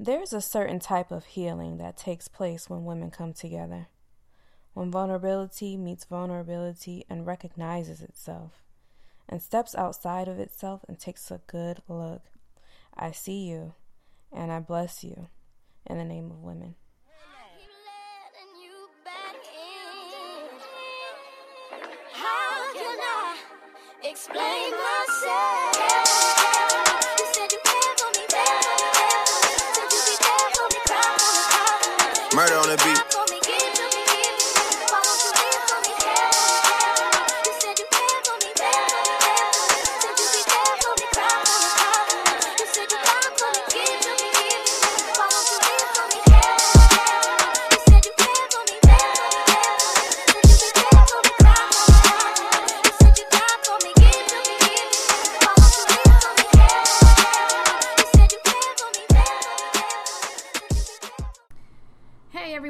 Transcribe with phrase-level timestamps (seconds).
[0.00, 3.88] There's a certain type of healing that takes place when women come together.
[4.72, 8.62] When vulnerability meets vulnerability and recognizes itself,
[9.28, 12.22] and steps outside of itself and takes a good look.
[12.96, 13.74] I see you,
[14.32, 15.28] and I bless you
[15.84, 16.76] in the name of women.
[24.04, 25.67] explain myself.
[32.68, 33.07] Murder on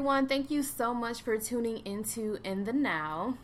[0.08, 0.26] everyone.
[0.26, 3.36] Thank you so much for tuning into In the Now.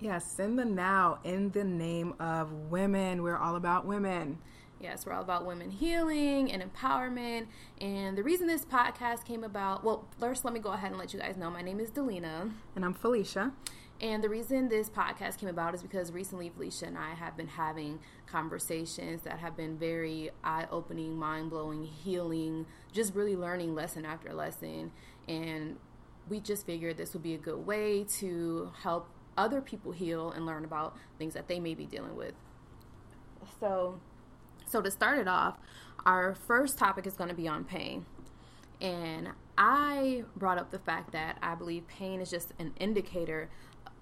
[0.00, 3.22] Yes, in the now, in the name of women.
[3.22, 4.38] We're all about women.
[4.80, 7.46] Yes, we're all about women healing and empowerment.
[7.80, 11.14] And the reason this podcast came about, well, first, let me go ahead and let
[11.14, 12.50] you guys know my name is Delina.
[12.74, 13.52] And I'm Felicia.
[14.00, 17.48] And the reason this podcast came about is because recently Felicia and I have been
[17.48, 24.04] having conversations that have been very eye opening, mind blowing, healing, just really learning lesson
[24.04, 24.92] after lesson.
[25.28, 25.76] And
[26.28, 30.44] we just figured this would be a good way to help other people heal and
[30.46, 32.34] learn about things that they may be dealing with.
[33.60, 34.00] So,
[34.66, 35.58] so to start it off,
[36.04, 38.06] our first topic is going to be on pain.
[38.80, 43.50] And I brought up the fact that I believe pain is just an indicator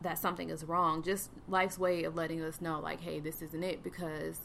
[0.02, 3.62] that something is wrong, just life's way of letting us know, like, hey, this isn't
[3.62, 3.82] it.
[3.82, 4.40] Because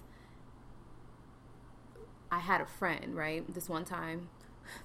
[2.31, 3.53] I had a friend, right?
[3.53, 4.29] This one time,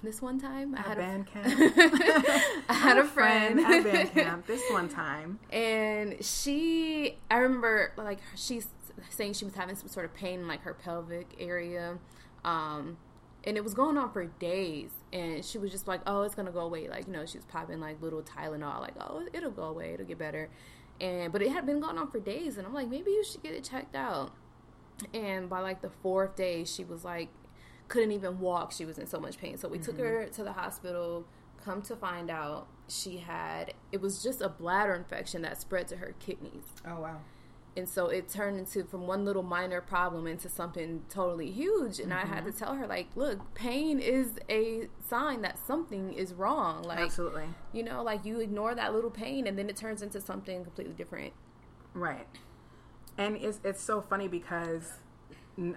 [0.03, 1.73] this one time I had band a camp.
[2.69, 7.17] I had a friend, friend at band camp this one time, and she.
[7.29, 8.67] I remember like she's
[9.09, 11.97] saying she was having some sort of pain in like her pelvic area,
[12.43, 12.97] um,
[13.43, 14.91] and it was going on for days.
[15.13, 17.45] And she was just like, "Oh, it's gonna go away." Like you know, she was
[17.45, 20.49] popping like little Tylenol, like, "Oh, it'll go away, it'll get better."
[20.99, 23.43] And but it had been going on for days, and I'm like, maybe you should
[23.43, 24.31] get it checked out.
[25.13, 27.29] And by like the fourth day, she was like,
[27.87, 28.71] couldn't even walk.
[28.71, 29.57] She was in so much pain.
[29.57, 29.85] So we mm-hmm.
[29.85, 31.25] took her to the hospital.
[31.63, 35.97] Come to find out, she had it was just a bladder infection that spread to
[35.97, 36.63] her kidneys.
[36.85, 37.19] Oh wow.
[37.75, 41.99] And so it turned into from one little minor problem into something totally huge.
[41.99, 42.25] And mm-hmm.
[42.31, 42.57] I had to mm-hmm.
[42.57, 46.81] tell her, like, look, pain is a sign that something is wrong.
[46.81, 47.49] Like, absolutely.
[47.73, 50.95] You know, like you ignore that little pain and then it turns into something completely
[50.95, 51.33] different.
[51.93, 52.25] Right.
[53.15, 54.93] And it's, it's so funny because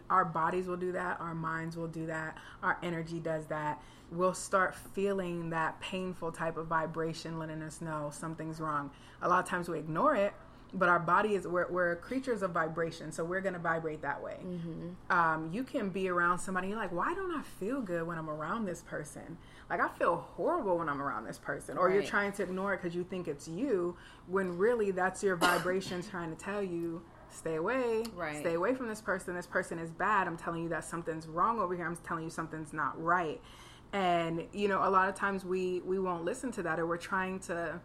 [0.08, 3.82] our bodies will do that, our minds will do that, our energy does that.
[4.12, 8.90] We'll start feeling that painful type of vibration letting us know something's wrong.
[9.22, 10.34] A lot of times we ignore it,
[10.74, 14.22] but our body is we're, we're creatures of vibration so we're going to vibrate that
[14.22, 14.88] way mm-hmm.
[15.16, 18.30] um, you can be around somebody you're like why don't i feel good when i'm
[18.30, 19.36] around this person
[19.68, 21.94] like i feel horrible when i'm around this person or right.
[21.94, 23.96] you're trying to ignore it because you think it's you
[24.26, 27.02] when really that's your vibration trying to tell you
[27.32, 28.04] stay away.
[28.14, 28.38] Right.
[28.38, 29.34] Stay away from this person.
[29.34, 30.26] This person is bad.
[30.26, 31.86] I'm telling you that something's wrong over here.
[31.86, 33.40] I'm telling you something's not right.
[33.92, 36.96] And you know, a lot of times we we won't listen to that, or we're
[36.96, 37.80] trying to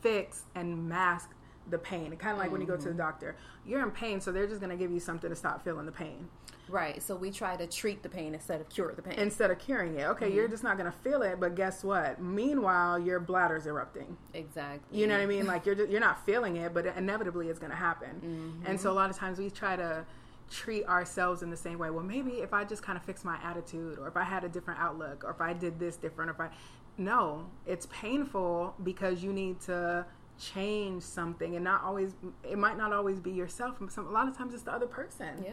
[0.00, 1.30] fix and mask
[1.70, 2.14] the pain.
[2.16, 2.52] Kind of like mm-hmm.
[2.52, 2.98] when you go to the mm-hmm.
[2.98, 3.36] doctor,
[3.66, 5.92] you're in pain, so they're just going to give you something to stop feeling the
[5.92, 6.28] pain.
[6.68, 7.02] Right.
[7.02, 9.18] So we try to treat the pain instead of cure the pain.
[9.18, 10.04] Instead of curing it.
[10.04, 10.36] Okay, mm-hmm.
[10.36, 12.20] you're just not going to feel it, but guess what?
[12.20, 14.16] Meanwhile, your bladder's erupting.
[14.32, 14.98] Exactly.
[14.98, 15.46] You know what I mean?
[15.46, 18.10] Like you're just, you're not feeling it, but inevitably it's going to happen.
[18.16, 18.66] Mm-hmm.
[18.66, 20.06] And so a lot of times we try to
[20.50, 21.90] treat ourselves in the same way.
[21.90, 24.48] Well, maybe if I just kind of fix my attitude or if I had a
[24.48, 26.50] different outlook or if I did this different or if I
[26.96, 30.06] No, it's painful because you need to
[30.38, 34.36] change something and not always it might not always be yourself some, a lot of
[34.36, 35.52] times it's the other person yeah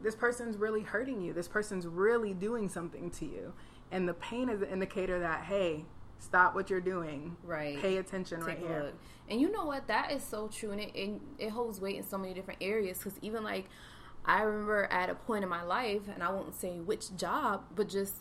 [0.00, 1.32] this person's really hurting you.
[1.32, 3.52] This person's really doing something to you.
[3.90, 5.84] And the pain is an indicator that, hey,
[6.18, 7.36] stop what you're doing.
[7.42, 7.80] Right.
[7.80, 8.82] Pay attention Take right here.
[8.84, 8.94] Look.
[9.28, 9.86] And you know what?
[9.86, 10.70] That is so true.
[10.70, 12.98] And it, it, it holds weight in so many different areas.
[12.98, 13.68] Because even like,
[14.24, 17.88] I remember at a point in my life, and I won't say which job, but
[17.88, 18.16] just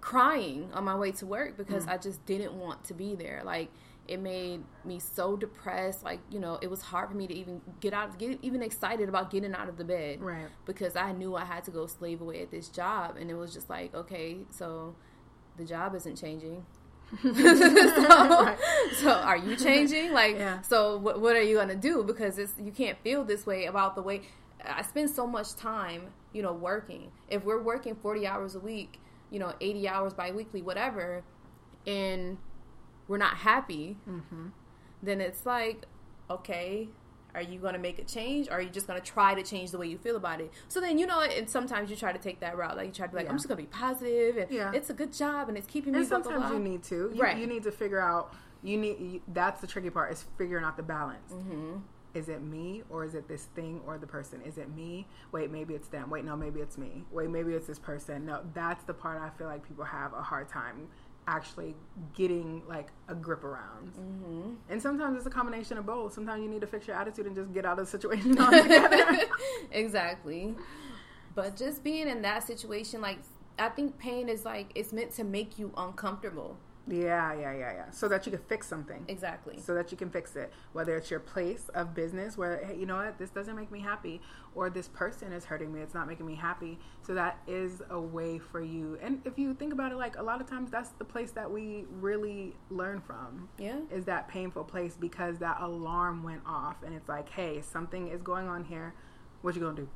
[0.00, 1.92] crying on my way to work because mm.
[1.92, 3.42] I just didn't want to be there.
[3.44, 3.70] Like,
[4.06, 7.60] it made me so depressed like you know it was hard for me to even
[7.80, 10.20] get out get even excited about getting out of the bed.
[10.20, 10.48] Right.
[10.66, 13.52] Because i knew i had to go slave away at this job and it was
[13.52, 14.94] just like okay so
[15.56, 16.64] the job isn't changing.
[17.22, 18.58] So, right.
[19.00, 20.12] so, are you changing?
[20.12, 20.62] Like yeah.
[20.62, 22.02] so what, what are you gonna do?
[22.02, 24.22] Because it's you can't feel this way about the way
[24.66, 27.12] i spend so much time you know working.
[27.28, 29.00] If we're working 40 hours a week
[29.34, 31.24] you know, 80 hours biweekly, whatever,
[31.88, 32.38] and
[33.08, 34.46] we're not happy, Mm-hmm.
[35.02, 35.84] then it's like,
[36.30, 36.88] okay,
[37.34, 38.48] are you going to make a change?
[38.48, 40.52] Or are you just going to try to change the way you feel about it?
[40.68, 42.76] So then, you know, and sometimes you try to take that route.
[42.76, 43.30] Like, you try to be like, Yeah.
[43.32, 44.70] I'm just going to be positive and Yeah.
[44.72, 46.58] it's a good job and it's keeping me And blah, blah, sometimes blah.
[46.58, 47.10] you need to.
[47.14, 47.36] You, Right.
[47.36, 48.32] you need to figure out.
[48.62, 48.98] You need.
[49.00, 51.32] You, that's the tricky part is figuring out the balance.
[51.32, 51.78] Mm-hmm.
[52.14, 54.40] Is it me or is it this thing or the person?
[54.42, 55.08] Is it me?
[55.32, 56.08] Wait, maybe it's them.
[56.10, 57.04] Wait, no, maybe it's me.
[57.10, 58.24] Wait, maybe it's this person.
[58.26, 60.86] No, that's the part I feel like people have a hard time
[61.26, 61.74] actually
[62.14, 63.92] getting like a grip around.
[63.92, 64.50] Mm-hmm.
[64.68, 66.12] And sometimes it's a combination of both.
[66.12, 69.20] Sometimes you need to fix your attitude and just get out of the situation altogether.
[69.72, 70.54] exactly.
[71.34, 73.18] But just being in that situation, like,
[73.58, 76.56] I think pain is like, it's meant to make you uncomfortable.
[76.86, 77.90] Yeah, yeah, yeah, yeah.
[77.90, 79.04] So that you can fix something.
[79.08, 79.58] Exactly.
[79.58, 80.52] so that you can fix it.
[80.72, 83.80] Whether it's your place of business, where hey, you know what, this doesn't make me
[83.80, 84.20] happy,
[84.54, 86.78] or this person is hurting me, it's not making me happy.
[87.02, 88.98] So that is a way for you.
[89.02, 91.50] And if you think about it, like a lot of times, that's the place that
[91.50, 93.48] we really learn from.
[93.58, 93.78] Yeah.
[93.90, 98.20] Is that painful place because that alarm went off, and it's like, hey, something is
[98.20, 98.94] going on here.
[99.40, 99.88] What you gonna do?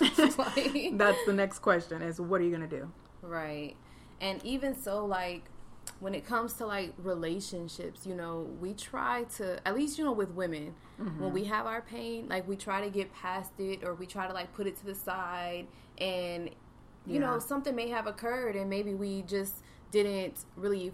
[0.96, 2.90] That's the next question: is what are you gonna do?
[3.22, 3.76] Right.
[4.20, 5.44] And even so, like,
[6.00, 10.12] when it comes to like relationships, you know, we try to, at least, you know,
[10.12, 11.20] with women, mm-hmm.
[11.22, 14.26] when we have our pain, like, we try to get past it or we try
[14.26, 15.66] to like put it to the side.
[15.98, 16.50] And,
[17.06, 17.20] you Yeah.
[17.20, 19.54] know, something may have occurred and maybe we just
[19.90, 20.92] didn't really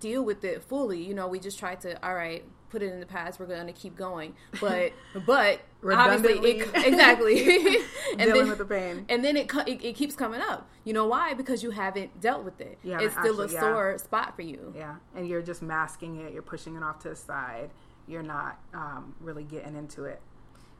[0.00, 1.02] deal with it fully.
[1.02, 3.38] You know, we just tried to, all right, put it in the past.
[3.38, 4.34] We're going to keep going.
[4.60, 4.92] But,
[5.26, 7.38] but, obviously, it, exactly.
[8.12, 9.06] and Dealing then, with the pain.
[9.08, 10.68] and then it, it it keeps coming up.
[10.84, 11.34] You know why?
[11.34, 12.78] Because you haven't dealt with it.
[12.82, 13.60] You it's still actually- a yeah.
[13.60, 14.72] sore spot for you.
[14.76, 16.32] Yeah, and you're just masking it.
[16.32, 17.70] You're pushing it off to the side.
[18.06, 20.20] You're not um, really getting into it.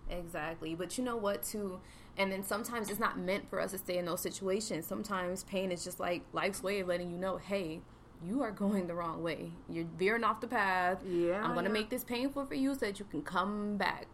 [0.08, 0.74] Exactly.
[0.74, 1.42] But you know what?
[1.42, 1.80] Too.
[2.16, 4.86] And then sometimes it's not meant for us to stay in those situations.
[4.86, 7.80] Sometimes pain is just like life's way of letting you know, hey,
[8.24, 9.50] you are going the wrong way.
[9.68, 11.02] You're veering off the path.
[11.06, 11.72] Yeah, I'm gonna yeah.
[11.72, 14.06] make this painful for you so that you can come back.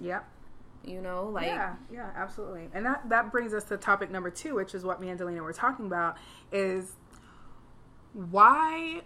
[0.00, 0.24] Yep.
[0.84, 2.68] You know, like yeah, yeah, absolutely.
[2.72, 5.42] And that that brings us to topic number two, which is what me and Delina
[5.42, 6.16] were talking about,
[6.52, 6.96] is
[8.12, 9.02] why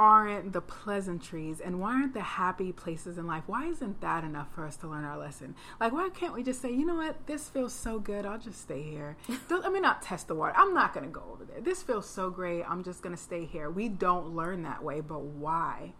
[0.00, 3.42] aren't the pleasantries and why aren't the happy places in life?
[3.46, 5.54] Why isn't that enough for us to learn our lesson?
[5.78, 7.26] Like why can't we just say you know what?
[7.26, 8.24] This feels so good.
[8.24, 9.18] I'll just stay here.
[9.48, 10.54] Don't- let me not test the water.
[10.56, 11.60] I'm not going to go over there.
[11.60, 12.62] This feels so great.
[12.66, 13.68] I'm just going to stay here.
[13.70, 15.92] We don't learn that way but why?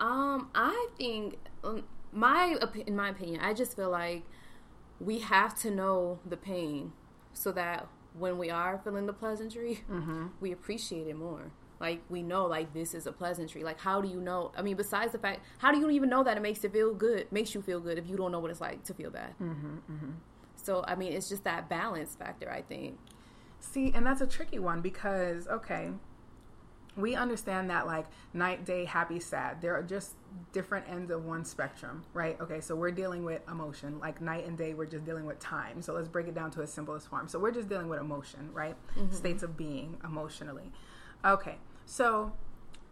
[0.00, 4.24] Um, I think um, my in my opinion, I just feel like
[4.98, 6.92] we have to know the pain
[7.34, 7.86] so that
[8.18, 9.84] when we are feeling the pleasantry,
[10.40, 11.52] we appreciate it more.
[11.80, 13.64] Like we know, like this is a pleasantry.
[13.64, 14.52] Like how do you know?
[14.56, 16.94] I mean, besides the fact, how do you even know that it makes it feel
[16.94, 17.30] good?
[17.32, 19.32] Makes you feel good if you don't know what it's like to feel bad.
[19.40, 20.10] Mm-hmm,
[20.56, 22.50] So I mean, it's just that balance factor.
[22.50, 22.98] I think.
[23.60, 25.90] See, and that's a tricky one because okay,
[26.96, 29.60] we understand that like night, day, happy, sad.
[29.62, 30.16] There are just
[30.52, 32.38] different ends of one spectrum, right?
[32.40, 33.98] Okay, so we're dealing with emotion.
[34.00, 35.82] Like night and day, we're just dealing with time.
[35.82, 37.28] So let's break it down to its simplest form.
[37.28, 38.76] So we're just dealing with emotion, right?
[39.12, 40.72] States of being emotionally.
[41.24, 41.56] Okay,
[41.90, 42.32] so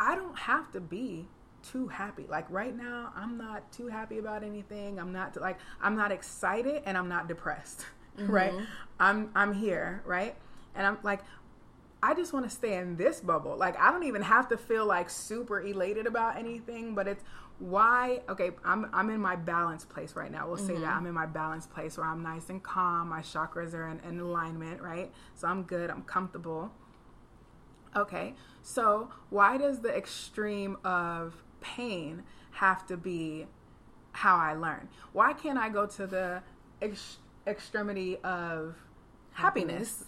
[0.00, 1.28] I don't have to be
[1.62, 2.26] too happy.
[2.28, 4.98] Like right now, I'm not too happy about anything.
[4.98, 7.86] I'm not like I'm not excited and I'm not depressed,
[8.18, 8.50] right?
[8.50, 8.64] Mm-hmm.
[8.98, 10.34] I'm I'm here, right?
[10.74, 11.20] And I'm like
[12.02, 13.56] I just want to stay in this bubble.
[13.56, 17.22] Like I don't even have to feel like super elated about anything, but it's
[17.60, 20.48] why okay, I'm I'm in my balance place right now.
[20.48, 20.90] We'll say that mm-hmm.
[20.90, 24.18] I'm in my balance place where I'm nice and calm, my chakras are in, in
[24.18, 25.12] alignment, right?
[25.36, 26.72] So I'm good, I'm comfortable.
[27.96, 33.46] Okay, so why does the extreme of pain have to be
[34.12, 34.88] how I learn?
[35.12, 36.42] Why can't I go to the
[36.82, 38.76] ex- extremity of
[39.32, 40.04] happiness, Happiness.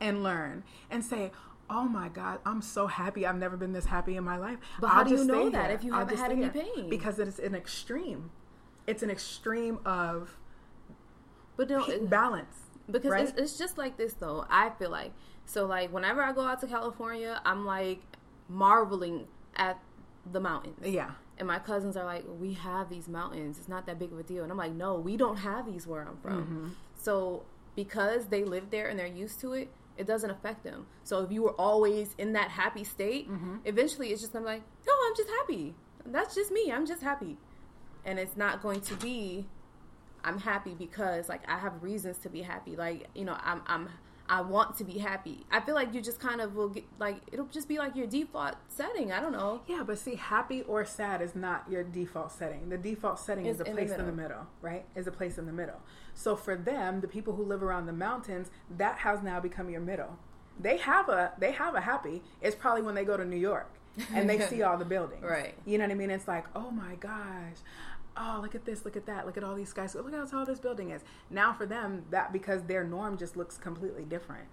[0.00, 1.32] and learn and say,
[1.70, 3.26] "Oh my God, I'm so happy!
[3.26, 5.68] I've never been this happy in my life." But how do you just know that
[5.68, 5.76] here.
[5.78, 6.90] if you I'll haven't had any here." pain?
[6.90, 8.30] Because it's an extreme.
[8.86, 10.36] It's an extreme of
[11.56, 12.56] But no, it- uh, balance.
[12.90, 13.28] Because right?
[13.28, 15.12] it's, it's just like this though i feel like.
[15.44, 18.00] So like whenever i go out to california i'm like
[18.48, 19.78] marveling at
[20.30, 20.78] the mountains.
[20.84, 23.58] Yeah, and my cousins are like we have these mountains.
[23.58, 24.42] It's not that big of a deal.
[24.42, 26.42] And i'm like no we don't have these where i'm from.
[26.42, 26.68] Mm-hmm.
[26.96, 27.42] so
[27.74, 30.86] because they live there and they're used to it it doesn't affect them.
[31.04, 33.56] So if you were always in that happy state Mm-hmm.
[33.64, 35.74] eventually it's just i'm like no i'm just happy.
[36.06, 36.72] That's just me.
[36.72, 37.36] I'm just happy.
[38.04, 39.46] And it's not going to be
[40.24, 42.76] I'm happy because like I have reasons to be happy.
[42.76, 43.88] Like you know, I'm I'm
[44.28, 45.44] I want to be happy.
[45.50, 48.06] I feel like you just kind of will get like it'll just be like your
[48.06, 49.12] default setting.
[49.12, 49.62] I don't know.
[49.66, 52.68] Yeah, but see, happy or sad is not your default setting.
[52.68, 54.84] The default setting is a in the place in the middle, right?
[54.94, 55.80] Is a place in the middle.
[56.14, 59.80] So for them, the people who live around the mountains, that has now become your
[59.80, 60.18] middle.
[60.58, 62.22] they have a they have a happy.
[62.40, 63.70] It's probably when they go to New York
[64.14, 65.22] and they see all the buildings.
[65.22, 65.54] Right.
[65.66, 66.10] You know what I mean?
[66.10, 67.56] It's like, oh my gosh.
[68.16, 69.94] Oh, look at this, look at that, look at all these guys.
[69.94, 71.02] Look how tall this building is.
[71.30, 74.44] Now for them, that because their norm just looks completely different.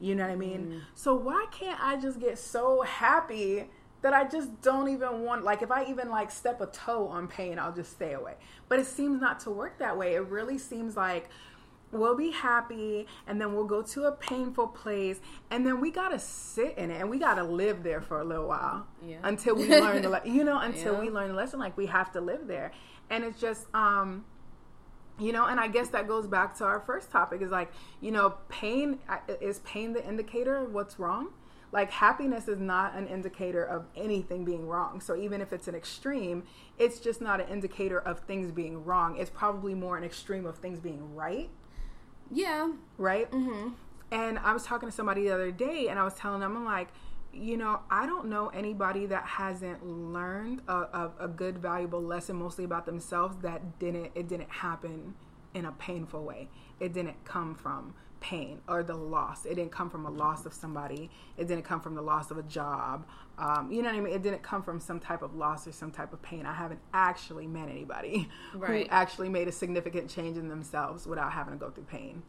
[0.00, 0.66] You know what I mean?
[0.66, 0.80] Mm.
[0.94, 3.70] So why can't I just get so happy
[4.02, 7.28] that I just don't even want like if I even like step a toe on
[7.28, 8.34] pain, I'll just stay away.
[8.68, 10.14] But it seems not to work that way.
[10.14, 11.30] It really seems like
[11.92, 15.20] we'll be happy and then we'll go to a painful place
[15.52, 18.48] and then we gotta sit in it and we gotta live there for a little
[18.48, 19.18] while Yeah.
[19.22, 21.00] until we learn the le- you know until Yeah.
[21.02, 22.72] we learn the lesson like we have to live there
[23.14, 24.24] and it's just um
[25.18, 28.10] you know and i guess that goes back to our first topic is like you
[28.10, 28.98] know pain
[29.40, 31.28] is pain the indicator of what's wrong?
[31.72, 35.00] Like happiness is not an indicator of anything being wrong.
[35.00, 36.44] So even if it's an extreme
[36.78, 39.16] it's just not an indicator of things being wrong.
[39.16, 41.50] It's probably more an extreme of things being right.
[42.30, 42.72] Yeah.
[42.98, 43.30] right?
[43.30, 43.70] Mm-hmm.
[44.10, 46.64] and I was talking to somebody the other day, and I was telling them, I'm
[46.64, 46.88] like,
[47.36, 52.36] you know, I don't know anybody that hasn't learned a, a, a good, valuable lesson,
[52.36, 55.14] mostly about themselves, that didn't it didn't happen
[55.54, 56.48] in a painful way.
[56.80, 59.44] It didn't come from pain or the loss.
[59.44, 61.10] It didn't come from a loss of somebody.
[61.36, 63.06] It didn't come from the loss of a job.
[63.36, 64.14] Um, you know what I mean?
[64.14, 66.46] It didn't come from some type of loss or some type of pain.
[66.46, 68.86] I haven't actually met anybody Right.
[68.86, 72.22] who actually made a significant change in themselves without having to go through pain.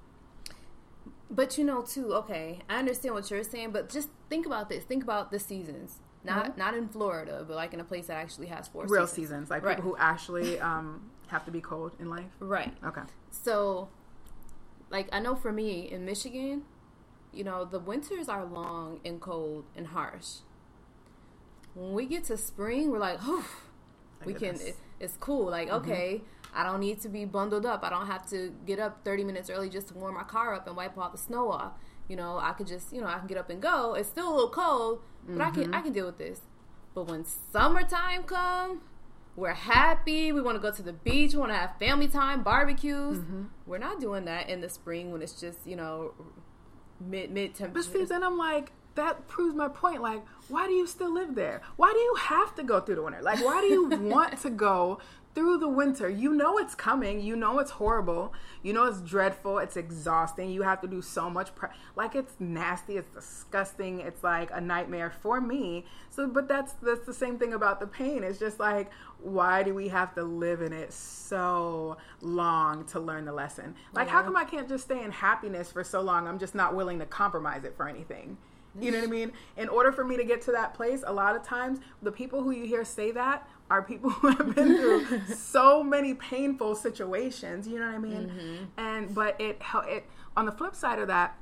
[1.29, 2.13] But you know, too.
[2.13, 4.83] Okay, I understand what you're saying, but just think about this.
[4.83, 5.99] Think about the seasons.
[6.23, 6.57] Not Mhm.
[6.57, 9.11] not in Florida, but like in a place that actually has four real seasons.
[9.29, 9.75] seasons, like Right.
[9.75, 12.31] people who actually um, have to be cold in life.
[12.39, 12.73] Right.
[12.83, 13.01] Okay.
[13.31, 13.89] So,
[14.89, 16.63] like I know for me in Michigan,
[17.33, 20.37] you know, the winters are long and cold and harsh.
[21.73, 23.45] When we get to spring, we're like, oh,
[24.25, 24.55] we can.
[24.55, 25.45] It, it's cool.
[25.49, 26.21] Like, okay,
[26.55, 27.83] I don't need to be bundled up.
[27.83, 30.67] I don't have to get up thirty minutes early just to warm my car up
[30.67, 31.73] and wipe all the snow off.
[32.07, 33.95] You know, I could just, you know, I can get up and go.
[33.95, 36.41] It's still a little cold, but I can, I can deal with this.
[36.93, 38.81] But when summertime come,
[39.35, 40.31] we're happy.
[40.31, 41.33] We want to go to the beach.
[41.33, 43.17] We want to have family time, barbecues.
[43.17, 43.43] Mm-hmm.
[43.65, 46.13] We're not doing that in the spring when it's just, you know,
[46.99, 50.01] mid mid But see, then I'm like, that proves my point.
[50.01, 51.61] Like, why do you still live there?
[51.75, 53.21] Why do you have to go through the winter?
[53.21, 54.99] Like, why do you want to go
[55.35, 56.09] through the winter?
[56.09, 57.19] You know it's coming.
[57.19, 58.33] You know it's horrible.
[58.63, 59.59] You know it's dreadful.
[59.59, 60.49] It's exhausting.
[60.49, 61.53] You have to do so much.
[61.53, 62.97] Pre- like, it's nasty.
[62.97, 63.99] It's disgusting.
[63.99, 65.85] It's like a nightmare for me.
[66.09, 68.23] So, but that's that's the same thing about the pain.
[68.23, 68.89] It's just like,
[69.21, 73.75] why do we have to live in it so long to learn the lesson?
[73.93, 76.27] Like, how come I can't just stay in happiness for so long?
[76.27, 78.37] I'm just not willing to compromise it for anything.
[78.79, 79.31] You know what I mean?
[79.55, 82.43] In order for me to get to that place, a lot of times the people
[82.43, 87.67] who you hear say that are people who have been through so many painful situations.
[87.67, 88.29] You know what I mean?
[88.29, 88.63] Mm-hmm.
[88.77, 90.05] And but it it
[90.35, 91.37] on the flip side of that,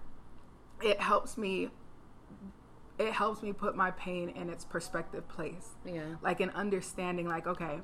[0.82, 1.70] it helps me.
[3.00, 6.04] It helps me put my pain in its perspective place yeah.
[6.22, 7.80] like an understanding like okay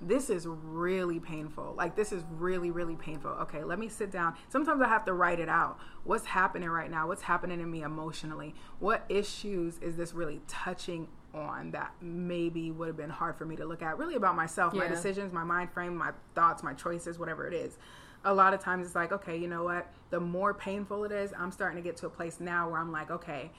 [0.00, 4.34] this is really painful like this is really really painful okay let me sit down
[4.48, 7.82] sometimes i have to write it out what's happening right now what's happening in me
[7.82, 13.44] emotionally what issues is this really touching on that maybe would have been hard for
[13.44, 16.72] me to look at really about myself my decisions my mind frame my thoughts my
[16.74, 17.78] choices whatever it is
[18.24, 21.32] a lot of times it's like okay you know what the more painful it is
[21.38, 23.50] i'm starting to get to a place now where i'm like okay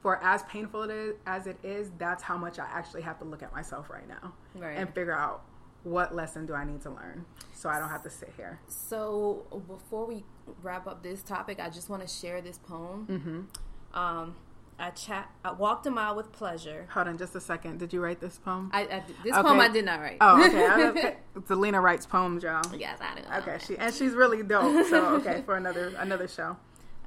[0.00, 3.24] for as painful it is as it is, that's how much I actually have to
[3.24, 4.76] look at myself right now Right.
[4.76, 5.42] and figure out
[5.82, 8.60] what lesson do I need to learn so I don't have to sit here.
[8.68, 10.24] So before we
[10.62, 13.06] wrap up this topic, I just want to share this poem.
[13.10, 13.98] Mm-hmm.
[13.98, 14.36] Um,
[14.78, 15.30] I chat.
[15.44, 16.86] I walked a mile with pleasure.
[16.90, 17.78] Hold on just a second.
[17.78, 18.70] Did you write this poem?
[18.74, 19.42] I, I this Okay.
[19.42, 20.18] poem I did not write.
[20.20, 21.16] oh, okay.
[21.36, 21.78] Okay.
[21.78, 22.62] Writes poems, y'all.
[22.76, 23.24] yes, I did.
[23.48, 24.86] Okay, she and she's really dope.
[24.88, 26.56] So okay, for another another show.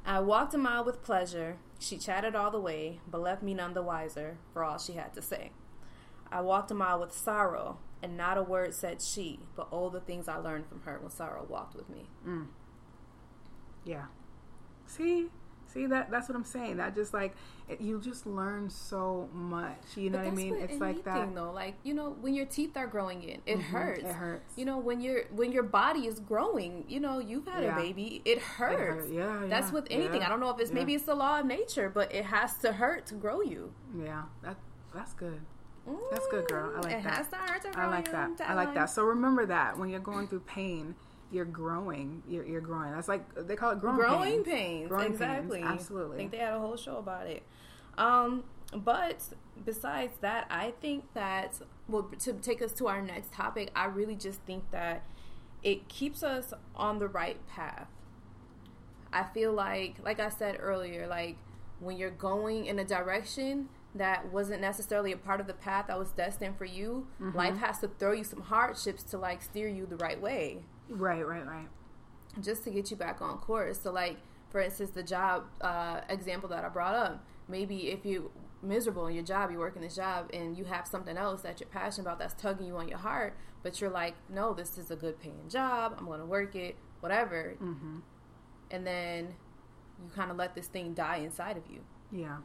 [0.05, 1.57] I walked a mile with pleasure.
[1.77, 5.13] She chatted all the way, but left me none the wiser for all she had
[5.13, 5.51] to say.
[6.31, 9.99] I walked a mile with sorrow, and not a word said she, but all the
[9.99, 12.07] things I learned from her when sorrow walked with me.
[12.27, 12.47] Mm.
[13.85, 14.05] Yeah.
[14.87, 15.27] See,
[15.71, 16.77] see that that's what I'm saying.
[16.77, 17.35] That just like
[17.67, 19.77] it, you just learn so much.
[19.95, 20.55] You know what I mean?
[20.55, 21.33] It's like that.
[21.35, 21.51] though.
[21.51, 23.61] Like you know, when your teeth are growing in, it mm-hmm.
[23.61, 24.03] hurts.
[24.03, 24.53] It hurts.
[24.57, 27.77] You know, when your when your body is growing, you know, you've had Yeah.
[27.77, 29.05] a baby, it hurts.
[29.05, 29.13] hurt.
[29.13, 30.21] Yeah, That's yeah, with anything.
[30.21, 32.57] yeah, I don't know if it's maybe it's the law of nature, but it has
[32.57, 33.73] to hurt to grow you.
[33.97, 34.57] Yeah, that
[34.93, 35.41] that's good.
[36.11, 36.71] That's good, girl.
[36.75, 37.13] I mm, like it that.
[37.15, 38.11] has to hurt to grow I like you.
[38.13, 38.41] that.
[38.41, 38.89] I like that.
[38.91, 40.95] So remember that when you're going through pain,
[41.31, 42.23] you're growing.
[42.27, 42.91] You're, you're growing.
[42.91, 44.47] That's like they call it growing, growing pains.
[44.47, 46.15] pains, Growing pains, exactly absolutely.
[46.15, 47.43] i think they had a whole show about it
[47.97, 48.43] um
[48.75, 49.23] but
[49.65, 51.53] besides that i think that
[51.87, 55.03] well to take us to our next topic i really just think that
[55.63, 57.87] it keeps us on the right path
[59.11, 61.35] i feel like like i said earlier like
[61.79, 65.97] when you're going in a direction that wasn't necessarily a part of the path that
[65.97, 67.35] was destined for you, Mm-hmm.
[67.35, 70.59] life has to throw you some hardships to like steer you the right way,
[70.89, 71.67] Right, right, right.
[72.41, 73.79] just to get you back on course.
[73.81, 74.17] So, like
[74.49, 78.31] for instance, the job uh, example that I brought up, maybe if you
[78.61, 81.69] miserable in your job, you're working this job, and you have something else that you're
[81.69, 84.95] passionate about that's tugging you on your heart, but you're like, no, this is a
[84.95, 85.95] good paying job.
[85.97, 87.55] I'm going to work it, whatever.
[87.61, 87.99] Mm-hmm.
[88.71, 89.35] And then
[90.03, 91.79] you kind of let this thing die inside of you,
[92.11, 92.37] Yeah,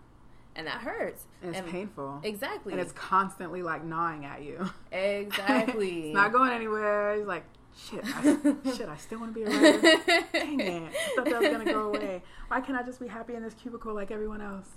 [0.57, 1.27] and that hurts.
[1.43, 2.21] and it's and painful.
[2.23, 2.73] Exactly.
[2.73, 4.71] and it's constantly like gnawing at you.
[4.93, 6.07] exactly.
[6.07, 7.15] it's not going anywhere.
[7.15, 7.45] It's like
[7.76, 8.04] shit.
[8.04, 8.23] I,
[8.76, 9.81] shit, I still want to be a writer.
[10.33, 10.83] Dang it!
[10.93, 12.23] I thought that was gonna go away.
[12.49, 14.69] Why can't I just be happy in this cubicle like everyone else?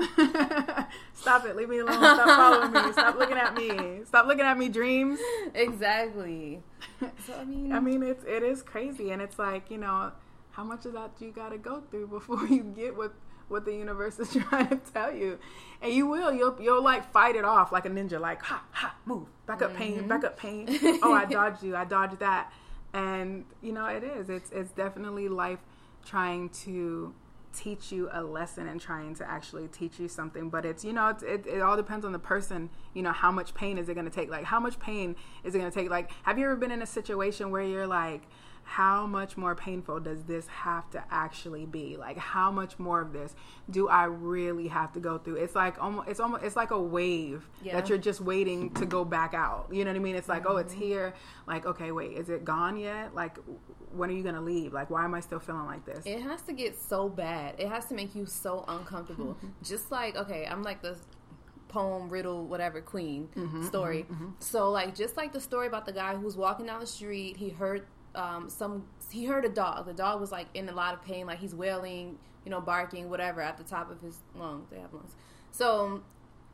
[1.14, 1.56] Stop it!
[1.56, 1.94] Leave me alone!
[1.94, 2.92] Stop following me!
[2.92, 4.00] Stop looking at me!
[4.04, 4.68] Stop looking at me!
[4.68, 5.18] Dreams.
[5.54, 6.62] exactly.
[7.26, 10.12] So I mean, I mean, it's it is crazy, and it's like you know,
[10.52, 13.14] how much of that you got to go through before you get what
[13.48, 15.38] what the universe is trying to tell you,
[15.80, 16.32] and you will.
[16.32, 19.76] You'll you'll like fight it off like a ninja, like ha ha, move, back up,
[19.76, 20.26] pain, back mm-hmm.
[20.26, 21.00] up, pain.
[21.02, 22.52] oh, I dodged you, I dodged that,
[22.92, 24.30] and you know it is.
[24.30, 25.58] It's it's definitely life
[26.04, 27.14] trying to
[27.52, 30.50] teach you a lesson and trying to actually teach you something.
[30.50, 33.32] But it's you know it's, it, it all depends on the person you know how
[33.32, 34.30] much pain is it going to take?
[34.30, 35.90] Like how much pain is it going to take?
[35.90, 38.22] Like have you ever been in a situation where you're like
[38.70, 41.96] how much more painful does this have to actually be?
[41.96, 43.34] Like how much more of this
[43.68, 45.36] do i really have to go through?
[45.36, 47.72] It's like almost it's almost it's like a wave Yeah.
[47.74, 49.66] that you're just waiting to go back out.
[49.72, 50.14] You know what i mean?
[50.14, 50.82] It's like oh it's mm-hmm.
[50.84, 51.14] here.
[51.48, 53.12] Like okay wait is it gone yet?
[53.12, 53.38] Like
[53.92, 54.72] when are you going to leave?
[54.72, 56.06] Like why am i still feeling like this?
[56.06, 57.56] It has to get so bad.
[57.58, 59.34] It has to make you so uncomfortable.
[59.34, 59.48] Mm-hmm.
[59.64, 60.96] Just like okay, I'm like the
[61.66, 64.06] poem riddle whatever queen mm-hmm, story.
[64.38, 67.48] So like just like the story about the guy who's walking down the street, he
[67.48, 69.86] heard um, some he heard a dog.
[69.86, 73.08] The dog was like in a lot of pain, like he's wailing, you know, barking,
[73.08, 74.68] whatever, at the top of his lungs.
[74.70, 75.14] They have lungs.
[75.50, 76.02] So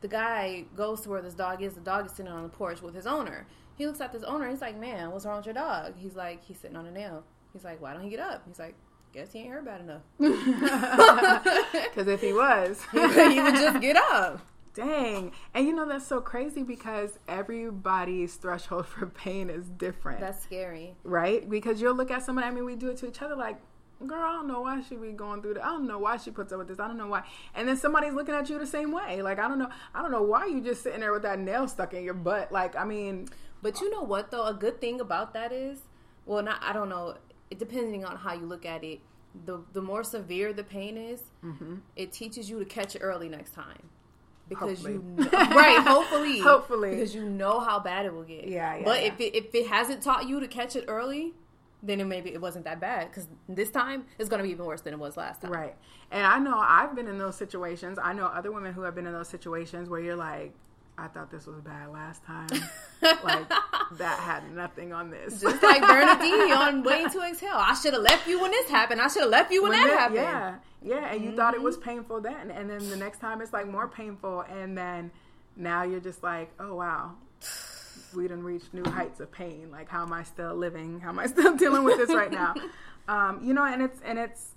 [0.01, 1.73] the guy goes to where this dog is.
[1.73, 3.47] The dog is sitting on the porch with his owner.
[3.75, 4.49] He looks at this owner.
[4.49, 7.23] He's like, "Man, what's wrong with your dog?" He's like, "He's sitting on a nail."
[7.53, 8.75] He's like, "Why don't he get up?" He's like,
[9.13, 10.01] "Guess he ain't heard bad enough."
[11.97, 14.41] Because if he was, he would just get up.
[14.77, 15.31] Dang.
[15.53, 20.95] And you know, that's so crazy because everybody's threshold for pain is different, That's scary.
[21.03, 21.47] right?
[21.49, 23.57] Because you'll look at someone, I mean, we do it to each other like,
[24.05, 25.65] girl, I don't know why she be going through that.
[25.65, 26.79] I don't know why she puts up with this.
[26.79, 27.23] I don't know why.
[27.55, 29.21] And then somebody's looking at you the same way.
[29.23, 29.69] Like, I don't know.
[29.95, 32.51] I don't know why you just sitting there with that nail stuck in your butt.
[32.51, 33.27] Like, I mean,
[33.63, 34.45] But you know what though?
[34.45, 35.79] A good thing about that is,
[36.27, 37.15] well, not I don't know.
[37.49, 38.99] It depending on how you look at it.
[39.45, 41.75] The the more severe the pain is, Mm-hmm.
[41.95, 43.89] it teaches you to catch it early next time.
[44.49, 44.93] Because Hopefully.
[44.93, 46.91] you know, right, hopefully, Hopefully.
[46.91, 48.47] because you know how bad it will get.
[48.47, 49.07] Yeah, yeah, But yeah.
[49.13, 51.33] if it if it hasn't taught you to catch it early,
[51.83, 53.09] then it maybe it wasn't that bad.
[53.09, 55.51] Because this time it's gonna be even worse than it was last time.
[55.51, 55.75] Right.
[56.11, 57.99] And I know I've been in those situations.
[58.01, 60.53] I know other women who have been in those situations where you're like,
[60.97, 62.47] I thought this was bad last time.
[63.01, 65.39] like that had nothing on this.
[65.41, 67.51] Just like Bernadine on Waiting to Exhale.
[67.53, 68.99] I should have left you when this happened.
[69.01, 70.15] I should have left you when, When that that- happened.
[70.17, 70.55] Yeah.
[70.81, 71.13] Yeah.
[71.13, 72.49] And you thought it was painful then.
[72.51, 74.41] And then the next time it's like more painful.
[74.41, 75.11] And then
[75.55, 77.11] now you're just like, oh, wow.
[78.15, 79.69] We done reached new heights of pain.
[79.71, 80.99] Like, how am I still living?
[80.99, 82.55] How am I still dealing with this right now?
[83.07, 84.53] Um, you know, and it's, and it's,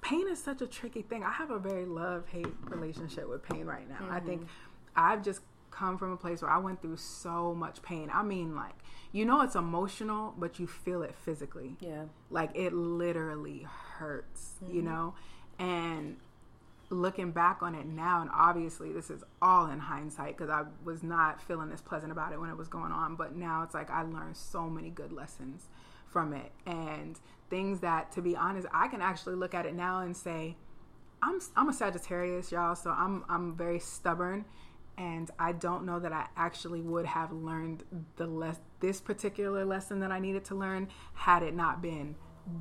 [0.00, 1.22] pain is such a tricky thing.
[1.22, 4.08] I have a very love hate relationship with pain right now.
[4.10, 4.46] I think
[4.96, 5.40] I've just
[5.74, 8.10] come from a place where I went through so much pain.
[8.12, 8.74] I mean, like,
[9.12, 11.76] you know, it's emotional, but you feel it physically.
[11.80, 12.04] Yeah.
[12.30, 13.66] like it literally
[13.98, 14.88] hurts you mm-hmm.
[14.88, 15.14] know?
[15.58, 16.16] And
[16.90, 21.02] looking back on it now and obviously this is all in hindsight because i was
[21.02, 23.90] not feeling this pleasant about it when it was going on but now it's like
[23.90, 25.68] i learned so many good lessons
[26.06, 26.52] from it.
[26.64, 27.18] And
[27.50, 30.56] things that to be honest i can actually look at it now and say
[31.22, 34.44] i'm i'm a sagittarius y'all so i'm i'm very stubborn
[34.96, 37.84] and I don't know that I actually would have learned
[38.16, 42.14] the less this particular lesson that I needed to learn had it not been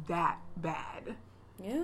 [0.07, 1.15] that bad.
[1.61, 1.83] Yeah.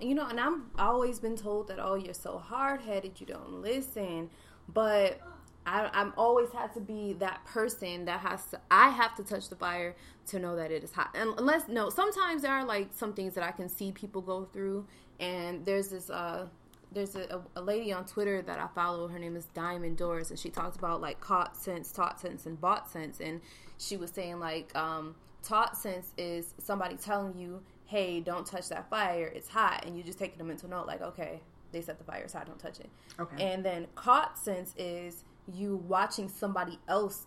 [0.00, 3.26] And you know, and I'm always been told that oh, you're so hard headed, you
[3.26, 4.30] don't listen.
[4.72, 5.20] But
[5.66, 8.60] I, I'm always had to be that person that has to.
[8.70, 9.96] I have to touch the fire
[10.28, 11.10] to know that it is hot.
[11.14, 14.44] And unless no, sometimes there are like some things that I can see people go
[14.44, 14.86] through.
[15.20, 16.46] And there's this uh,
[16.92, 19.08] there's a, a lady on Twitter that I follow.
[19.08, 22.60] Her name is Diamond Doors, and she talks about like caught sense, taught sense, and
[22.60, 23.20] bought sense.
[23.20, 23.40] And
[23.78, 28.88] she was saying like um, taught sense is somebody telling you, "Hey, don't touch that
[28.90, 31.40] fire; it's hot," and you just taking a mental note like, "Okay,
[31.72, 32.88] they set the fire; hot; don't touch it."
[33.20, 33.52] Okay.
[33.52, 37.26] And then caught sense is you watching somebody else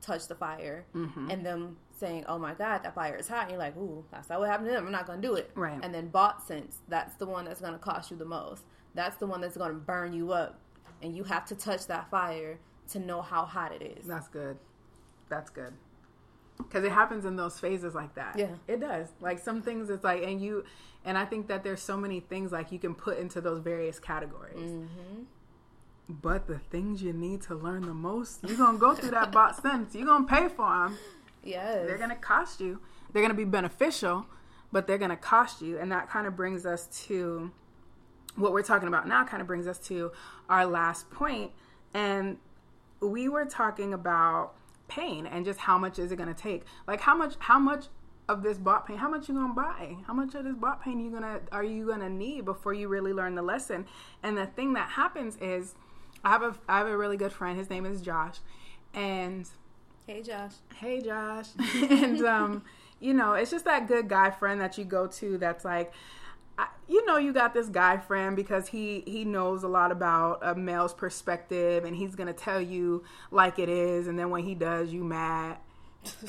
[0.00, 1.30] touch the fire Mm-hmm.
[1.30, 4.28] and them saying, "Oh my God, that fire is hot." And you're like, "Ooh, that's
[4.28, 4.86] not what happened to them.
[4.86, 5.78] I'm not gonna do it." Right.
[5.82, 8.64] And then bought sense, that's the one that's gonna cost you the most.
[8.98, 10.58] That's the one that's going to burn you up.
[11.02, 12.58] And you have to touch that fire
[12.90, 14.06] to know how hot it is.
[14.06, 14.58] That's good.
[15.28, 15.72] That's good.
[16.56, 18.36] Because it happens in those phases like that.
[18.36, 18.50] Yeah.
[18.66, 19.08] It does.
[19.20, 20.64] Like some things it's like, and you,
[21.04, 24.00] and I think that there's so many things like you can put into those various
[24.00, 24.70] categories.
[24.70, 25.22] Mm-hmm.
[26.08, 29.30] But the things you need to learn the most, you're going to go through that
[29.30, 29.94] box sentence.
[29.94, 30.98] You're going to pay for them.
[31.44, 31.86] Yes.
[31.86, 32.80] They're going to cost you.
[33.12, 34.26] They're going to be beneficial,
[34.72, 35.78] but they're going to cost you.
[35.78, 37.52] And that kind of brings us to
[38.38, 40.12] what we're talking about now, kind of brings us to
[40.48, 41.06] our last.
[41.94, 42.38] And
[43.00, 44.54] we were talking about
[44.88, 46.64] pain and just how much is it going to take?
[46.86, 47.86] Like how much, how much
[48.28, 49.96] of this bought pain, how much you gonna buy?
[50.06, 53.12] How much of this bought pain you gonna are you gonna need before you really
[53.12, 53.86] learn the lesson?
[54.22, 55.74] And the thing that happens is
[56.24, 57.58] I have a I have a really good friend.
[57.58, 58.36] His name is Josh,
[58.92, 59.48] and
[60.06, 60.52] hey Josh.
[60.74, 62.62] Hey Josh, and um,
[63.00, 65.38] you know, it's just that good guy friend that you go to.
[65.38, 65.92] That's like,
[66.58, 70.40] I, you know, you got this guy friend because he he knows a lot about
[70.42, 74.54] a male's perspective, and he's gonna tell you like it is, and then when he
[74.54, 75.58] does, you mad.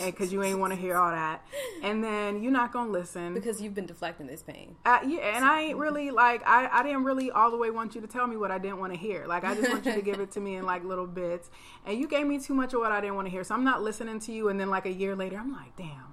[0.04, 1.46] Because you ain't want to hear all that,
[1.84, 3.36] and then you're not gonna listen.
[3.36, 4.76] Because you've been deflecting this pain.
[4.84, 7.94] Uh, yeah, and I ain't really like I I didn't really all the way want
[7.96, 9.26] you to tell me what I didn't want to hear.
[9.28, 11.50] Like I just want you to give it to me in like little bits,
[11.86, 13.64] and you gave me too much of what I didn't want to hear, so I'm
[13.64, 14.50] not listening to you.
[14.50, 16.09] And then like a year later, I'm like, damn,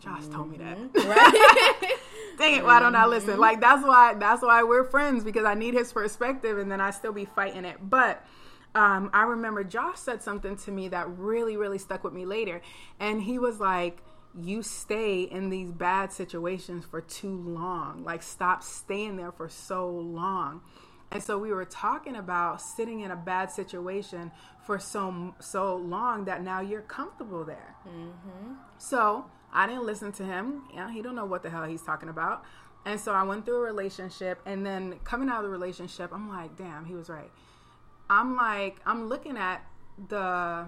[0.00, 0.34] Josh mm-hmm.
[0.34, 0.76] told me that.
[0.78, 1.08] Mm-hmm.
[1.08, 1.94] Right.
[2.38, 3.30] Dang it, why don't I listen?
[3.30, 3.40] Mm-hmm.
[3.40, 6.90] Like that's why that's why we're friends because I need his perspective, and then I
[6.90, 8.24] still be fighting it, but
[8.74, 12.60] um, I remember Josh said something to me that really, really stuck with me later.
[13.00, 14.02] And he was like,
[14.38, 18.04] You stay in these bad situations for too long.
[18.04, 20.60] Like, stop staying there for so long.
[21.10, 24.30] And so we were talking about sitting in a bad situation
[24.64, 27.74] for so so long that now you're comfortable there.
[27.88, 28.52] Mm-hmm.
[28.76, 30.62] So I didn't listen to him.
[30.74, 32.44] Yeah, he don't know what the hell he's talking about.
[32.84, 36.28] And so I went through a relationship, and then coming out of the relationship, I'm
[36.28, 37.30] like, damn, he was right.
[38.08, 39.64] I'm like, I'm looking at
[40.08, 40.66] the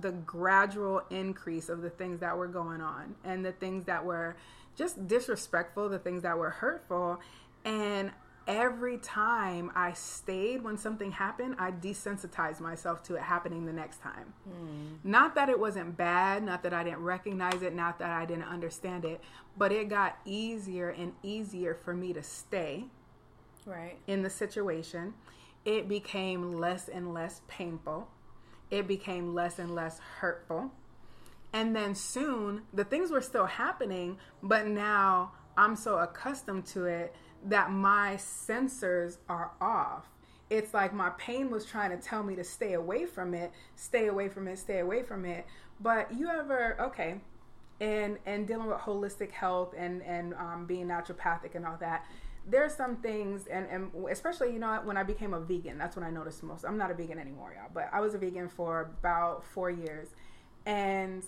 [0.00, 4.36] the gradual increase of the things that were going on and the things that were
[4.76, 7.20] just disrespectful, the things that were hurtful.
[7.64, 8.12] And
[8.48, 14.02] every time I stayed when something happened, I desensitized myself to it happening the next
[14.02, 14.32] time.
[14.48, 14.96] Mm.
[15.04, 18.44] Not that it wasn't bad, not that I didn't recognize it, not that I didn't
[18.44, 19.20] understand it,
[19.56, 22.86] but it got easier and easier for me to stay
[23.66, 25.12] right in the situation
[25.68, 28.08] it became less and less painful.
[28.70, 30.72] It became less and less hurtful.
[31.52, 37.14] And then soon, the things were still happening, but now I'm so accustomed to it
[37.46, 40.06] that my sensors are off.
[40.50, 44.06] It's like my pain was trying to tell me to stay away from it, stay
[44.06, 45.46] away from it, stay away from it.
[45.80, 47.20] But you ever, okay,
[47.80, 52.06] and and dealing with holistic health and and um, being naturopathic and all that
[52.50, 56.04] there's some things and, and especially you know when i became a vegan that's when
[56.04, 58.92] i noticed most i'm not a vegan anymore y'all but i was a vegan for
[58.98, 60.08] about four years
[60.66, 61.24] and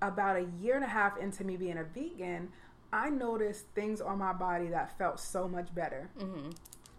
[0.00, 2.48] about a year and a half into me being a vegan
[2.96, 6.50] i noticed things on my body that felt so much better mm-hmm.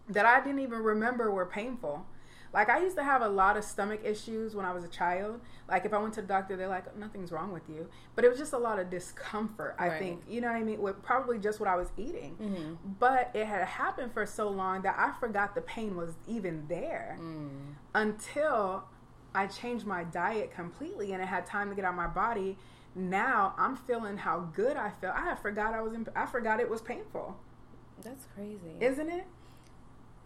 [0.10, 2.06] that i didn't even remember were painful
[2.54, 5.42] like I used to have a lot of stomach issues when I was a child.
[5.68, 8.30] Like if I went to the doctor, they're like, "Nothing's wrong with you," but it
[8.30, 9.76] was just a lot of discomfort.
[9.78, 10.00] I right.
[10.00, 10.82] think you know what I mean.
[10.82, 12.74] With probably just what I was eating, mm-hmm.
[13.00, 17.18] but it had happened for so long that I forgot the pain was even there
[17.20, 17.50] mm.
[17.94, 18.86] until
[19.36, 22.58] I changed my diet completely and it had time to get out of my body.
[22.98, 25.14] Now I'm feeling how good I feel.
[25.16, 25.94] I forgot I was.
[25.94, 27.38] In, I forgot it was painful.
[28.04, 29.26] That's crazy, isn't it?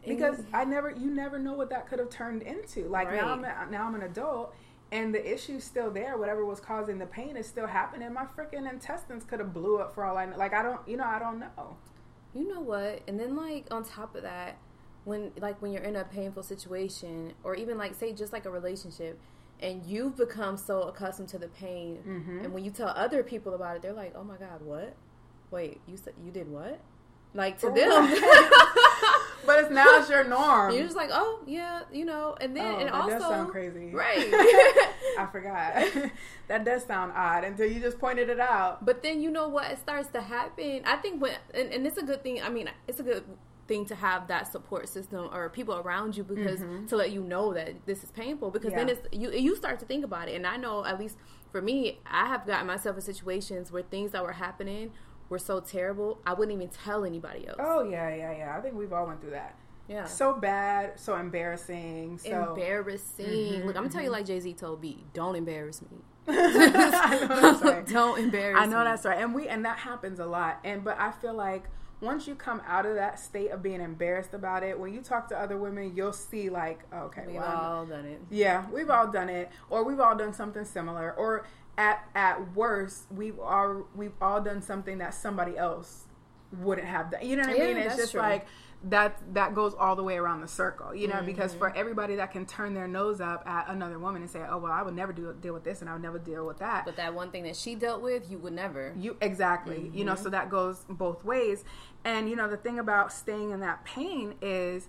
[0.07, 2.87] because I never, you never know what that could have turned into.
[2.87, 3.21] Like right.
[3.21, 4.55] now, I'm a, now I'm an adult,
[4.91, 6.17] and the issue's still there.
[6.17, 8.11] Whatever was causing the pain is still happening.
[8.13, 10.37] My freaking intestines could have blew up for all I know.
[10.37, 11.77] Like I don't, you know, I don't know.
[12.33, 13.01] You know what?
[13.07, 14.57] And then like on top of that,
[15.03, 18.51] when like when you're in a painful situation, or even like say just like a
[18.51, 19.19] relationship,
[19.61, 22.39] and you've become so accustomed to the pain, mm-hmm.
[22.39, 24.95] and when you tell other people about it, they're like, "Oh my god, what?
[25.51, 26.79] Wait, you said you did what?"
[27.33, 28.21] Like to them.
[29.45, 30.73] but it's now it's your norm.
[30.73, 33.51] You're just like, oh yeah, you know, and then oh, and that also does sound
[33.51, 34.17] crazy, right?
[35.17, 36.11] I forgot.
[36.47, 38.85] that does sound odd until you just pointed it out.
[38.85, 40.81] But then you know what It starts to happen.
[40.85, 42.41] I think when and, and it's a good thing.
[42.41, 43.23] I mean, it's a good
[43.71, 46.85] thing to have that support system or people around you because mm-hmm.
[46.87, 48.77] to let you know that this is painful because yeah.
[48.79, 51.15] then it's you you start to think about it and I know at least
[51.53, 54.91] for me I have gotten myself in situations where things that were happening
[55.29, 57.57] were so terrible, I wouldn't even tell anybody else.
[57.59, 58.57] Oh yeah, yeah, yeah.
[58.57, 59.55] I think we've all went through that.
[59.87, 60.05] Yeah.
[60.05, 62.17] So bad, so embarrassing.
[62.17, 63.25] So embarrassing.
[63.25, 64.13] Mm-hmm, Look, I'm gonna tell you mm-hmm.
[64.13, 65.97] like Jay Z told B, don't embarrass me.
[66.27, 68.61] I know don't embarrass.
[68.61, 68.83] I know me.
[68.83, 70.59] that's right, and we and that happens a lot.
[70.65, 71.63] And but I feel like
[72.01, 75.29] once you come out of that state of being embarrassed about it, when you talk
[75.29, 78.19] to other women, you'll see like, okay, We've well, all done it.
[78.29, 81.45] yeah, we've all done it, or we've all done something similar, or
[81.77, 86.05] at at worst, we've all we've all done something that somebody else
[86.59, 87.25] wouldn't have done.
[87.25, 87.77] You know what I mean?
[87.77, 88.21] It's just true.
[88.21, 88.45] like
[88.83, 91.59] that that goes all the way around the circle, you know, because Mm-hmm.
[91.59, 94.71] for everybody that can turn their nose up at another woman and say, "Oh, well,
[94.71, 96.95] I would never do deal with this and I would never deal with that." But
[96.95, 98.93] that one thing that she dealt with, you would never.
[98.97, 99.91] You exactly.
[99.93, 101.63] You know, so that goes both ways.
[102.03, 104.87] And you know, the thing about staying in that pain is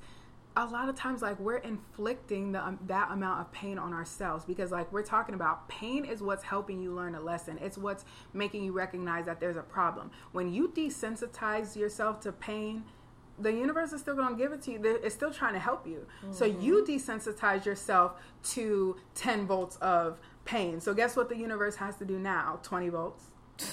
[0.56, 4.44] a lot of times like we're inflicting the um, that amount of pain on ourselves
[4.44, 7.58] because like we're talking about pain is what's helping you learn a lesson.
[7.60, 10.10] It's what's making you recognize that there's a problem.
[10.32, 12.84] When you desensitize yourself to pain,
[13.38, 14.80] the universe is still going to give it to you.
[14.84, 16.06] It's still trying to help you.
[16.30, 16.60] So mm-hmm.
[16.60, 20.80] you desensitize yourself to 10 volts of pain.
[20.80, 22.60] So guess what the universe has to do now?
[22.62, 23.24] 20 volts.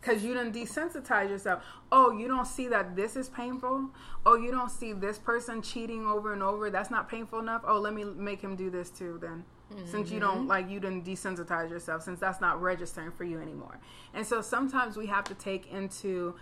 [0.00, 1.64] Because you didn't desensitize yourself.
[1.90, 3.90] Oh, you don't see that this is painful?
[4.24, 6.70] Oh, you don't see this person cheating over and over?
[6.70, 7.62] That's not painful enough?
[7.66, 9.44] Oh, let me make him do this too then.
[9.86, 10.48] Since you don't mm-hmm.
[10.48, 13.80] like, you didn't desensitize yourself, since that's not registering for you anymore.
[14.12, 16.36] And so sometimes we have to take into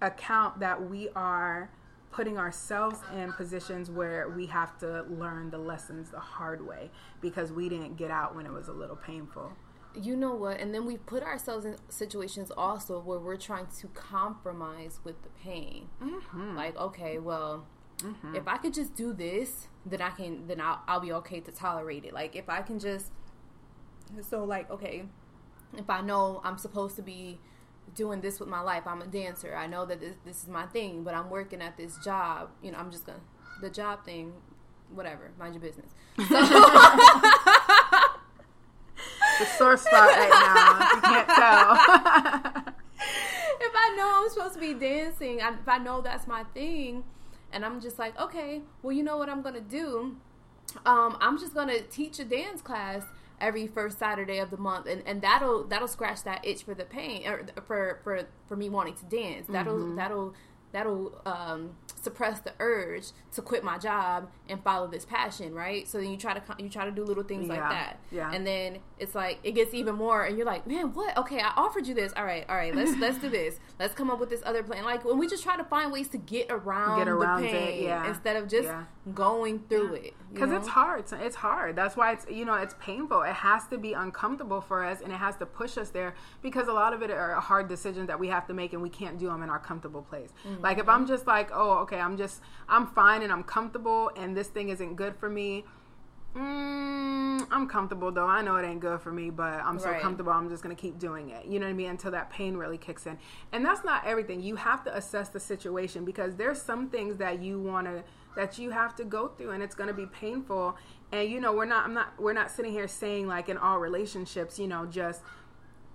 [0.00, 1.70] account that we are
[2.12, 7.50] putting ourselves in positions where we have to learn the lessons the hard way because
[7.50, 9.50] we didn't get out when it was a little painful.
[9.94, 10.60] You know what?
[10.60, 15.30] And then we put ourselves in situations also where we're trying to compromise with the
[15.42, 15.88] pain.
[16.02, 16.56] Mm-hmm.
[16.56, 17.66] Like, okay, well,
[18.34, 21.52] if I could just do this, then I can, then I'll, I'll be okay to
[21.52, 22.12] tolerate it.
[22.12, 23.12] Like, if I can just,
[24.20, 25.04] so like, okay,
[25.76, 27.38] if I know I'm supposed to be
[27.94, 29.54] doing this with my life, I'm a dancer.
[29.54, 32.50] I know that this, this is my thing, but I'm working at this job.
[32.62, 33.20] You know, I'm just gonna
[33.60, 34.32] the job thing,
[34.92, 35.30] whatever.
[35.38, 35.90] Mind your business.
[39.38, 40.94] The sore spot right now.
[40.94, 41.72] You can't tell.
[43.60, 47.04] if I know I'm supposed to be dancing, I, if I know that's my thing,
[47.52, 50.16] and I'm just like, okay, well, you know what I'm gonna do?
[50.86, 53.02] Um, I'm just gonna teach a dance class
[53.42, 56.84] every first Saturday of the month, and, and that'll that'll scratch that itch for the
[56.84, 59.46] pain or for for for me wanting to dance.
[59.48, 60.34] That'll that'll
[60.72, 65.86] that'll um, suppress the urge to quit my job and follow this passion, right?
[65.88, 68.30] So then you try to you try to do little things like that, yeah.
[68.32, 71.16] And then it's like it gets even more, and you're like, man, what?
[71.16, 72.12] Okay, I offered you this.
[72.16, 73.58] All right, all right, let's let's do this.
[73.78, 74.84] Let's come up with this other plan.
[74.84, 77.52] Like when we just try to find ways to get around, Get around the it,
[77.52, 78.08] pain yeah.
[78.08, 78.84] instead of just Yeah.
[79.14, 80.14] going through it.
[80.32, 81.04] Because it's hard.
[81.12, 81.76] It's hard.
[81.76, 83.22] That's why it's you know it's painful.
[83.22, 86.68] It has to be uncomfortable for us, and it has to push us there because
[86.68, 89.18] a lot of it are hard decisions that we have to make, and we can't
[89.18, 90.30] do them in our comfortable place.
[90.46, 90.62] Mm-hmm.
[90.62, 94.36] Like if I'm just like, oh, okay, I'm just I'm fine and I'm comfortable, and
[94.36, 95.64] this thing isn't good for me.
[96.34, 98.26] Mm, I'm comfortable though.
[98.26, 100.00] I know it ain't good for me, but I'm so Right.
[100.00, 100.32] comfortable.
[100.32, 101.44] I'm just gonna keep doing it.
[101.44, 101.90] You know what I mean?
[101.90, 103.18] Until that pain really kicks in.
[103.52, 104.40] And that's not everything.
[104.40, 108.02] You have to assess the situation because there's some things that you want to
[108.34, 110.76] that you have to go through, and it's gonna be painful.
[111.12, 111.84] And you know, we're not.
[111.84, 112.18] I'm not.
[112.18, 115.20] We're not sitting here saying like in all relationships, you know, just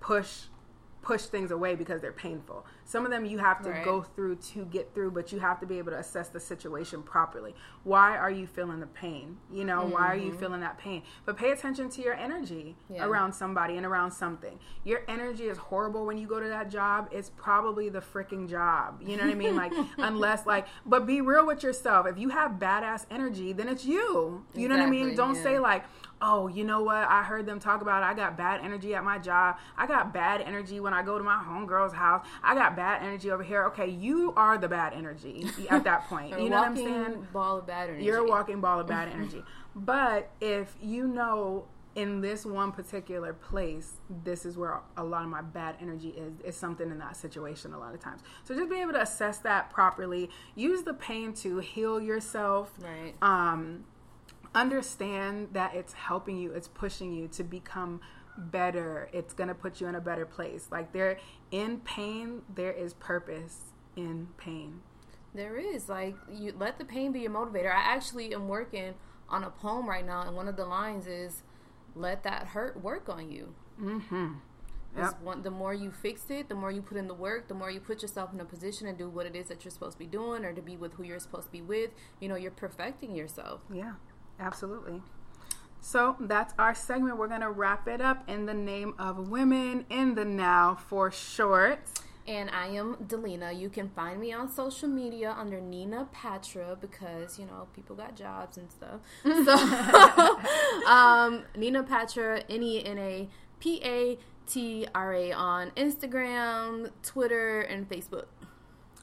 [0.00, 0.44] push
[1.02, 2.66] push things away because they're painful.
[2.84, 3.84] Some of them you have to Right.
[3.84, 7.02] go through to get through, but you have to be able to assess the situation
[7.02, 7.54] properly.
[7.84, 9.38] Why are you feeling the pain?
[9.50, 10.38] You know, why are you mm-hmm.
[10.40, 11.02] feeling that pain?
[11.24, 13.06] But pay attention to your energy Yeah.
[13.06, 14.58] around somebody and around something.
[14.84, 17.08] Your energy is horrible when you go to that job.
[17.12, 19.00] It's probably the freaking job.
[19.02, 19.56] You know what I mean?
[19.56, 22.06] Like, unless, like, but be real with yourself.
[22.06, 24.44] If you have badass energy, then it's you.
[24.54, 25.14] You know what I mean?
[25.14, 25.42] Don't yeah.
[25.42, 25.84] say, like,
[26.20, 27.08] oh, you know what?
[27.08, 29.56] I heard them talk about I got bad energy at my job.
[29.76, 32.26] I got bad energy when I go to my homegirl's house.
[32.42, 33.64] I got bad energy over here.
[33.66, 36.38] Okay, you are the bad energy at that point.
[36.38, 37.26] You know what I'm saying?
[37.32, 38.04] Ball of bad energy.
[38.04, 39.42] You're a walking ball of bad energy.
[39.74, 45.28] But if you know in this one particular place, this is where a lot of
[45.28, 48.22] my bad energy is, is something in that situation a lot of times.
[48.44, 53.14] So just being able to assess that properly, use the pain to heal yourself right.
[53.20, 53.84] um,
[54.54, 58.00] understand that it's helping you, it's pushing you to become
[58.36, 59.08] better.
[59.12, 60.68] It's gonna put you in a better place.
[60.70, 61.18] Like there,
[61.50, 64.80] in pain, there is purpose in pain.
[65.34, 67.70] There is like you let the pain be your motivator.
[67.74, 68.94] I actually am working
[69.28, 71.42] on a poem right now, and one of the lines is,
[71.94, 74.34] "Let that hurt work on you." Mm-hmm.
[74.94, 75.20] 'Cause Yep.
[75.22, 77.70] one, the more you fix it, the more you put in the work, the more
[77.70, 79.98] you put yourself in a position to do what it is that you're supposed to
[79.98, 81.90] be doing, or to be with who you're supposed to be with.
[82.20, 83.60] You know, you're perfecting yourself.
[83.70, 83.94] Yeah,
[84.38, 85.02] absolutely.
[85.80, 87.18] So that's our segment.
[87.18, 91.80] We're gonna wrap it up in the name of women in the now for short.
[92.26, 93.58] And I am Delina.
[93.58, 98.16] You can find me on social media under Nena Patra because you know people got
[98.16, 99.00] jobs and stuff.
[99.24, 103.28] So, um, Nena Patra, N E N A
[103.60, 108.26] P A T R A on Instagram, Twitter, and Facebook.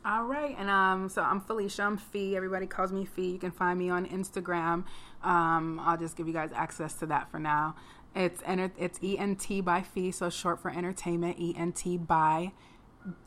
[0.07, 1.81] All right, and um, so I'm Felicia.
[1.81, 2.35] I'm Fee.
[2.35, 3.31] Everybody calls me Fee.
[3.31, 4.83] You can find me on Instagram.
[5.23, 7.75] Um, I'll just give you guys access to that for now.
[8.13, 11.39] It's enter- it's E N T by Fee, so short for entertainment.
[11.39, 12.51] E N T by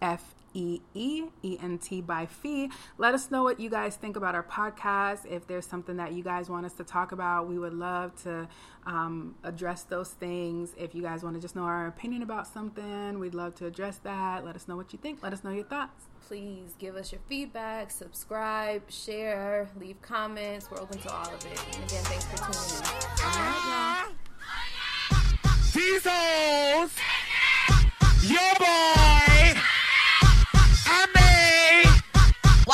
[0.00, 2.70] F E E E N T by Fee.
[2.96, 5.26] Let us know what you guys think about our podcast.
[5.30, 8.48] If there's something that you guys want us to talk about, we would love to
[8.86, 10.74] um, address those things.
[10.76, 13.98] If you guys want to just know our opinion about something, we'd love to address
[13.98, 14.44] that.
[14.44, 15.22] Let us know what you think.
[15.22, 16.06] Let us know your thoughts.
[16.26, 20.70] Please give us your feedback, subscribe, share, leave comments.
[20.70, 21.64] We're open to all of it.
[21.74, 22.84] And again, thanks for tuning in.
[23.24, 24.14] All right, y'all.
[25.72, 26.90] These hoes,
[28.24, 29.37] your boy,